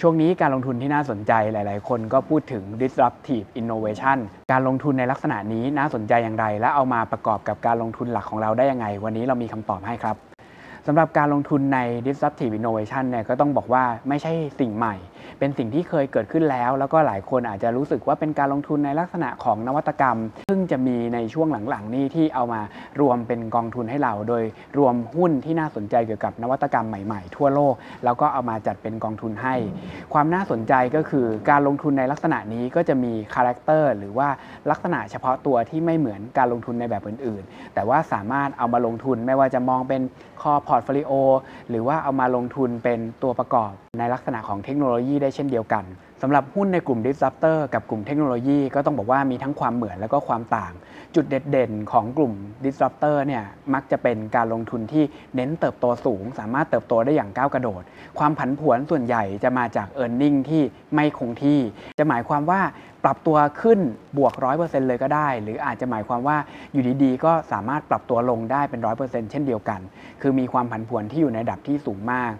[0.00, 4.18] ช่วงนี้การลงทุนที่น่าสนใจหลาย ๆ คนก็พูดถึง disruptive innovation
[4.52, 10.16] การลงทุนในลักษณะนี้น่าสนใจอย่างไร และเอามาประกอบกับการลงทุนหลักของเราได้ยังไง วันนี้เรามีคำตอบให้ครับ
[10.86, 14.94] สำหรับการลงทุนใน disruptive innovation เนี่ยก็ต้องบอกว่าไม่ใช่สิ่งใหม่
[15.38, 20.18] เป็นสิ่งที่เคยเกิดขึ้นแล้ว แล้วก็หลายคนอาจจะรู้สึกว่าเป็นการลงทุนในลักษณะของนวัตกรรม
[20.48, 22.60] ซึ่งจะมีในช่วงหลังๆ นี้ที่เอามา
[23.00, 24.44] รวมเป็นกองทุนให้เรา โดย
[24.78, 29.54] รวมหุ้นที่น่าสนใจเกี่ยวกับนวัตกรรมใหม่ๆ ทั่วโลก แล้วก็เอามาจัดเป็นกองทุนให้
[30.12, 34.28] ความน่าสนใจก็คือการลงทุนในลักษณะนี้ก็จะมี character หรือว่า
[34.70, 40.02] ลักษณะเฉพาะตัวที่ไม่เหมือนการลงทุนในแบบอื่น ๆ แต่ว่าสามารถเอามาลงทุนไม่ว่าจะมองเป็น
[40.42, 41.12] core portfolio
[41.70, 45.84] หรือว่าเอามาลงทุนเป็นตัวประกอบ ในลักษณะของเทคโนโลยีได้เช่นเดียวกัน
[46.22, 50.72] สำหรับหุ้นในกลุ่ม Disruptor กับกลุ่มเทคโนโลยีก็ต้องบอกว่ามีทั้งความเหมือนและก็ความต่าง
[51.14, 52.32] จุดเด่นๆ ของกลุ่ม
[52.64, 53.44] Disruptor เนี่ย
[53.74, 57.82] มักจะเป็นการลงทุนที่เน้นเติบโตสูง สามารถเติบโตได้อย่างก้าวกระโดด
[58.18, 60.62] ความผันผวนส่วนใหญ่จะมาจาก e a r n i n g ที่
[60.94, 61.60] ไม่คงที่
[61.98, 62.60] จะหมายความว่า
[63.04, 63.80] ปรับตัวขึ้น
[64.18, 66.36] บวก 100%เลยก็ได้ หรืออาจจะหมายความว่า
[66.72, 69.80] อยู่ดีๆ ก็สามารถปรับตัวลงได้เป็น 100%เช่นเดียวกัน
[70.22, 72.32] คือมีความผันผวนที่อยู่ในระดับที่สูงมาก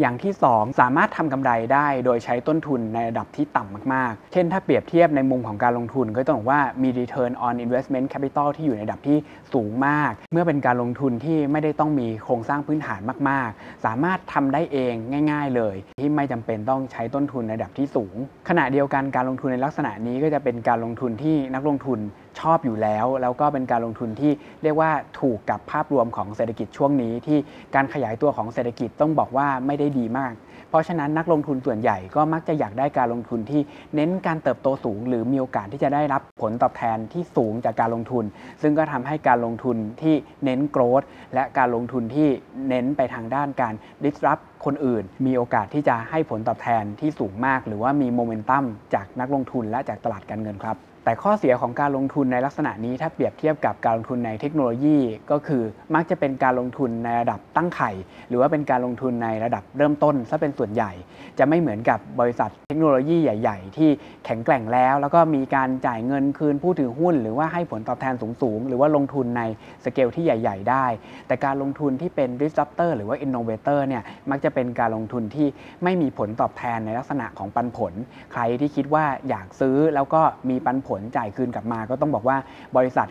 [0.00, 9.18] อย่างที่ 2 สามารถทำกำไรได้โดยใช้ต้นทุนในระดับที่ต่ำมากๆ เช่นถ้าเปรียบเทียบในมุมของการลงทุนก็ต้องบอกว่ามี return on investment capital ที่อยู่ในระดับที่
[9.54, 13.00] สูงมาก เมื่อเป็นการลงทุนที่ไม่ได้ต้องมีโครงสร้างพื้นฐาน
[13.30, 14.94] มากๆ สามารถทำได้เอง
[15.30, 18.14] ง่าย ๆ เลย ที่ไม่จำเป็นต้องใช้ต้นทุนในระดับที่สูง
[18.48, 22.00] ขณะเดียวกันการลงทุนในลักษณะนี้ก็จะเป็นการลงทุนที่นักลงทุน
[22.40, 24.32] ชอบอยู่แล้ว แล้วก็เป็นการลงทุนที่
[24.62, 24.90] เรียกว่า
[25.20, 27.38] ถูกกับภาพรวมของเศรษฐกิจช่วงนี้ ที่
[27.74, 30.34] การขยายตัวของเศรษฐกิจต้องบอกว่าไม่ได้ดีมาก
[30.70, 33.60] เพราะฉะนั้นนักลงทุนส่วนใหญ่ก็มักจะอยากได้การลงทุนที่
[33.94, 38.24] เน้นการเติบโตสูง หรือมีโอกาสที่จะได้รับผลตอบแทนที่สูงจากการลงทุน
[38.62, 41.02] ซึ่งก็ทำให้การลงทุนที่เน้นโกรธ
[41.34, 42.28] และการลงทุนที่
[42.68, 54.98] เน้นไปทางด้านการ disrupt คนอื่น มีโอกาสที่จะให้ผลตอบแทนที่สูงมาก หรือว่ามีโมเมนตัมจากนักลงทุนและจากตลาดการเงินครับ แต่ข้อเสียของการลงทุนในลักษณะนี้ถ้าเปรียบเทียบกับการลงทุนในเทคโนโลยี
[55.30, 55.62] ก็คือ
[55.94, 57.90] มักจะเป็นการลงทุนในระดับตั้งไข่
[58.28, 60.92] หรือว่าเป็นการลงทุนในระดับเริ่มต้นซะเป็นส่วนใหญ่
[61.38, 63.90] จะไม่เหมือนกับบริษัทเทคโนโลยีใหญ่ ๆ ที่
[64.24, 69.42] แข็งแกร่งแล้ว แล้วก็มีการจ่ายเงินคืนผู้ถือหุ้น หรือว่าให้ผลตอบแทนสูงๆหรือว่าลงทุนใน
[69.84, 70.86] สเกลที่ใหญ่ ๆ ได้
[71.26, 75.46] แต่การลงทุนที่เป็น disruptor หรือว่า innovator เนี่ยมักจะเป็นการลงทุนที่
[75.84, 77.92] ไม่มีผลตอบแทนในลักษณะของปันผล
[78.32, 82.36] ใครที่คิดว่าอยากซื้อแล้วก็มีปันผลจ่ายคืนกลับมา ก็ต้องบอกว่า
[82.76, 83.06] บริษัท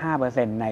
[0.00, 0.66] 95%ใน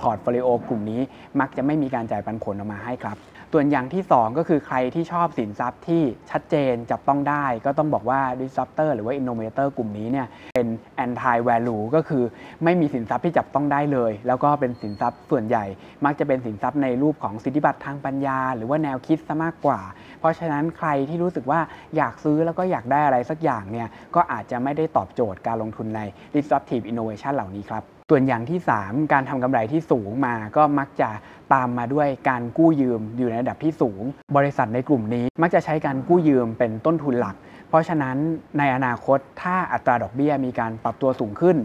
[0.00, 1.00] portfolio กลุ่มนี้
[1.40, 3.18] มักจะไม่มีการจ่ายปันผลออกมาให้ครับ
[3.52, 10.66] ส่วนอย่างที่ 2 ก็คือใครที่ชอบสินทรัพย์ที่ชัดเจนจับต้องได้ ก็ต้องบอกว่า disruptor หรือว่า innovator กลุ่มนี้เนี่ยเป็น
[11.04, 12.24] anti value ก็คือ
[12.64, 15.64] ไม่มีสินทรัพย์ที่จับต้องได้เลย แล้วก็เป็นสินทรัพย์ส่วนใหญ่
[16.04, 19.80] มักจะเป็นสินทรัพย์ในรูปของสิทธิบัตรทางปัญญา หรือว่าแนวคิดซะมากกว่า
[20.20, 21.60] เพราะฉะนั้นใครที่รู้สึกว่า
[21.96, 26.02] อยากซื้อแล้วก็อยากได้อะไรสักอย่างเนี่ยก็อาจจะไม่ได้ตอบโจทย์การลงทุนใน
[26.34, 31.10] disruptive innovation เหล่านี้ครับส่วนอย่างที่ 3 การทำกำไรที่สูงมาก็มักจะ
[31.54, 34.02] ตามมาด้วยการกู้ยืมอยู่ในระดับที่สูง
[34.36, 37.36] บริษัทในกลุ่มนี้มักจะใช้การกู้ยืมเป็นต้นทุนหลัก
[37.68, 38.16] เพราะฉะนั้น
[38.58, 41.56] ในอนาคตถ้าอัตราดอกเบี้ยมีการปรับตัวสูงขึ้น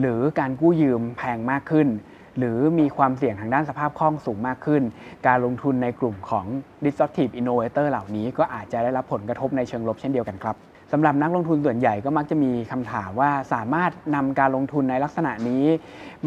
[0.00, 1.88] หรือการกู้ยืมแพงมากขึ้น
[2.38, 4.82] หรือมีความเสี่ยงทางด้านสภาพคล่องสูงมากขึ้น
[5.26, 6.46] การลงทุนในกลุ่มของ
[6.84, 10.56] disruptive innovator เหล่านี้ก็อาจจะได้รับผลกระทบในเชิงลบเช่นเดียวกันครับ
[10.92, 15.64] สำหรับนักลงทุนส่วนใหญ่ก็มักจะมีคำถามว่าสามารถนำการลงทุนในลักษณะนี้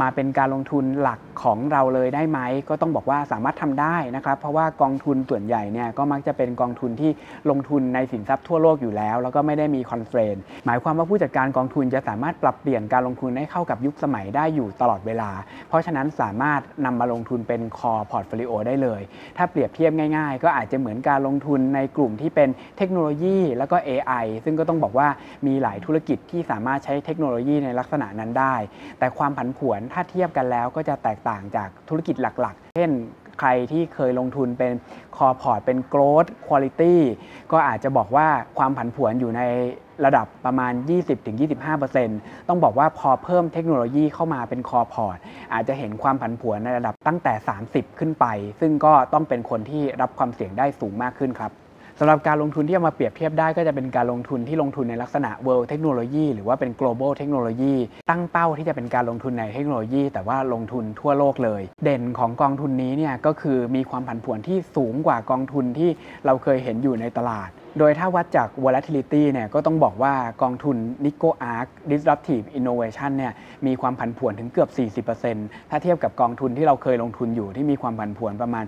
[0.01, 7.11] มาเป็นการลงทุนหลักของเราเลยได้ไหม ก็ต้องบอกว่าสามารถทำได้นะครับ เพราะว่ากองทุนส่วนใหญ่เนี่ยก็มักจะเป็นกองทุนที่
[7.49, 10.35] ลงทุนในสินทรัพย์ทั่วโลกอยู่แล้ว แล้วก็ไม่ได้มี constraint
[10.65, 15.31] หมายความว่าผู้จัดการกองทุนจะสามารถปรับเปลี่ยนการลงทุนให้เข้ากับยุคสมัยได้อยู่ตลอดเวลา
[15.69, 19.01] เพราะฉะนั้นสามารถนำมาลงทุนเป็น core portfolio ได้เลย
[19.37, 25.07] ถ้าเปรียบเทียบง่าย ๆ ก็อาจจะเหมือนการลงทุนในกลุ่มที่เป็นเทคโนโลยี แล้วก็ AI ซึ่งก็ต้องบอกว่า
[25.47, 28.55] มีหลายธุรกิจที่สามารถใช้เทคโนโลยีในลักษณะนั้นได้
[28.99, 32.91] แต่ความผันผวนถ้าเทียบกันแล้วก็จะแตกต่างจากธุรกิจหลัก ๆ เช่น
[33.39, 34.71] ใครที่เคยลงทุนเป็น
[35.17, 36.95] core port เป็น growth quality
[37.51, 38.27] ก็อาจจะบอกว่า
[38.57, 39.41] ความผันผวนอยู่ใน
[40.05, 40.73] ระดับประมาณ
[41.61, 45.17] 20-25%ต้องบอกว่าพอเพิ่มเทคโนโลยีเข้ามาเป็น core port
[45.53, 47.33] อาจจะเห็นความผันผวนในระดับตั้งแต่
[47.67, 48.25] 30 ขึ้นไป
[48.59, 51.51] ซึ่งก็ต้องเป็นคนที่รับความเสี่ยงได้สูงมากขึ้นครับ
[51.99, 57.75] สำหรับการลงทุนที่เอามาเปรียบเทียบได้ก็จะเป็นการลงทุนที่ลงทุนในลักษณะ world technology หรือว่าเป็น global technology
[58.09, 65.89] ตั้งเป้าที่จะเป็นการลงทุนในเทคโนโลยี แต่ว่าลงทุนทั่วโลกเลย เด่นของกองทุนนี้เนี่ยก็คือมีความผันผวนที่สูงกว่ากองทุนที่
[66.25, 73.33] เราเคยเห็นอยู่ในตลาด โดยถ้าวัดจาก volatility เนี่ยก็ต้องบอกว่ากองทุน Nico Arc Disruptive Innovation เนี่ย
[73.67, 78.65] มีความผันผวนถึงเกือบ 40%ถ้าเทียบกับกองทุนที่เราเคยลงทุนอยู่ที่มีความผันผวนประมาณ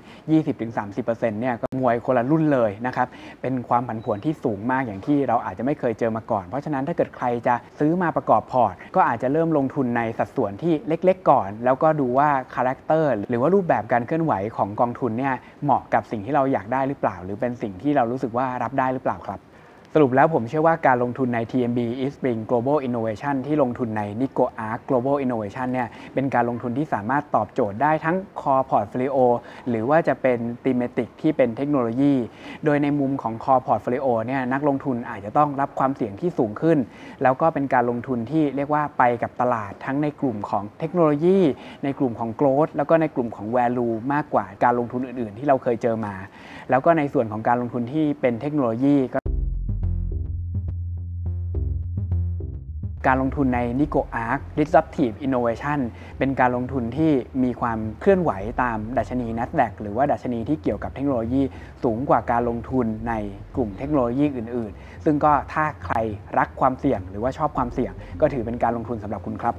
[0.68, 3.08] 20-30%เนี่ยก็มวยคนละรุ่นเลยนะครับ
[3.42, 19.40] เป็นความผันผวนที่สูงมากอย่างที่เราอาจจะไม่เคยเจอมาก่อน เพราะฉะนั้นถ้าเกิดใครจะซื้อมาประกอบ port ก็อาจจะเริ่มลงทุนในสัดส่วนที่เล็ก ๆ ก่อน แล้วก็ดูว่า character หรือว่ารูปแบบการเคลื่อนไหวของกองทุนเนี่ยเหมาะกับสิ่งที่เราอยากได้หรือเปล่า หรือเป็นสิ่งที่เรารู้สึกว่ารับได้หรือเปล่าครับ
[19.98, 29.18] สรุปแล้วผมเชื่อว่าการลงทุนใน TMB Eastspring Global Innovation ที่ลงทุนใน Nikko ARK Global Innovation เนี่ยเป็นการลงทุนที่สามารถตอบโจทย์ได้ทั้ง Core Portfolio
[29.70, 32.14] หรือว่าจะเป็น Thematic ที่เป็นเทคโนโลยี
[32.66, 36.78] โดยในมุมของ Core Portfolio เนี่ยนักลงทุนอาจจะต้องรับความเสี่ยงที่สูงขึ้น
[37.24, 41.40] แล้วก็เป็นการลงทุนที่เรียกว่าไปกับตลาดทั้งในกลุ่มของเทคโนโลยี
[41.84, 46.16] ในกลุ่มของ Growth แล้วก็ในกลุ่มของ Value มากกว่าการลงทุนอื่น ๆ ที่เราเคยเจอมา
[46.70, 49.20] แล้วก็ในส่วนของการลงทุนที่เป็นเทคโนโลยีก็
[53.08, 55.80] การลงทุนใน Nico Arc Disruptive Innovation
[56.18, 57.12] เป็นการลงทุนที่
[57.44, 58.32] มีความเคลื่อนไหว
[58.62, 61.42] ตามดัชนี NASDAQ หรือว่าดัชนีที่เกี่ยวกับเทคโนโลยี
[61.84, 63.14] สูงกว่าการลงทุนใน
[63.56, 65.96] กลุ่มเทคโนโลยีอื่น ๆ ซึ่งก็ถ้าใคร
[66.38, 69.56] รักความเสี่ยงหรือว่าชอบความเสี่ยง ก็ถือเป็นการลงทุนสำหรับคุณครับ